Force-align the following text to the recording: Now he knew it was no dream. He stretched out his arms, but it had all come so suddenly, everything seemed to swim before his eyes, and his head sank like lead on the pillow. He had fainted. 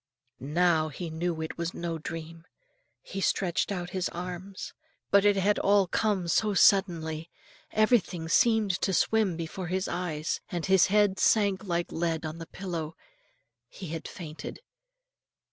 Now 0.39 0.89
he 0.89 1.11
knew 1.11 1.41
it 1.41 1.59
was 1.59 1.75
no 1.75 1.99
dream. 1.99 2.45
He 3.03 3.21
stretched 3.21 3.71
out 3.71 3.91
his 3.91 4.09
arms, 4.09 4.73
but 5.11 5.23
it 5.25 5.35
had 5.35 5.59
all 5.59 5.85
come 5.85 6.27
so 6.27 6.55
suddenly, 6.55 7.29
everything 7.71 8.27
seemed 8.27 8.71
to 8.81 8.93
swim 8.95 9.37
before 9.37 9.67
his 9.67 9.87
eyes, 9.87 10.41
and 10.49 10.65
his 10.65 10.87
head 10.87 11.19
sank 11.19 11.63
like 11.65 11.91
lead 11.91 12.25
on 12.25 12.39
the 12.39 12.47
pillow. 12.47 12.95
He 13.67 13.89
had 13.89 14.07
fainted. 14.07 14.61